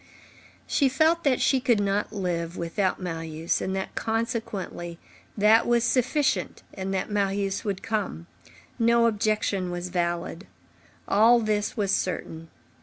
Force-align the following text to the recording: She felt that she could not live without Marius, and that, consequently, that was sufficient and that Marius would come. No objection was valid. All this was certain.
She 0.65 0.89
felt 0.89 1.23
that 1.25 1.39
she 1.39 1.59
could 1.59 1.79
not 1.79 2.11
live 2.11 2.57
without 2.57 2.99
Marius, 2.99 3.61
and 3.61 3.75
that, 3.75 3.93
consequently, 3.93 4.97
that 5.37 5.67
was 5.67 5.83
sufficient 5.83 6.63
and 6.73 6.91
that 6.91 7.11
Marius 7.11 7.63
would 7.63 7.83
come. 7.83 8.25
No 8.79 9.05
objection 9.05 9.69
was 9.69 9.89
valid. 9.89 10.47
All 11.07 11.39
this 11.39 11.77
was 11.77 11.91
certain. 11.91 12.49